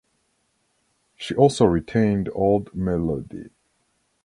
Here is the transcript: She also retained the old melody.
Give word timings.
She 1.15 1.35
also 1.35 1.65
retained 1.67 2.25
the 2.25 2.31
old 2.31 2.73
melody. 2.73 3.51